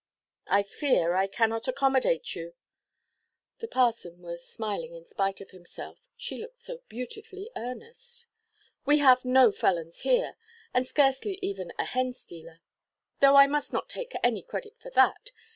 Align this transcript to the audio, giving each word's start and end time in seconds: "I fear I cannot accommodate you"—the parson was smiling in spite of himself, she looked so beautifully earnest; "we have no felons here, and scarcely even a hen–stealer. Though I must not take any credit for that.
"I 0.47 0.63
fear 0.63 1.13
I 1.13 1.27
cannot 1.27 1.67
accommodate 1.67 2.33
you"—the 2.33 3.67
parson 3.67 4.19
was 4.23 4.43
smiling 4.43 4.95
in 4.95 5.05
spite 5.05 5.41
of 5.41 5.51
himself, 5.51 6.07
she 6.17 6.39
looked 6.41 6.57
so 6.57 6.81
beautifully 6.89 7.51
earnest; 7.55 8.25
"we 8.83 8.97
have 8.97 9.25
no 9.25 9.51
felons 9.51 9.99
here, 10.01 10.37
and 10.73 10.87
scarcely 10.87 11.37
even 11.43 11.71
a 11.77 11.85
hen–stealer. 11.85 12.61
Though 13.19 13.35
I 13.35 13.45
must 13.45 13.73
not 13.73 13.89
take 13.89 14.15
any 14.23 14.41
credit 14.41 14.73
for 14.79 14.89
that. 14.89 15.29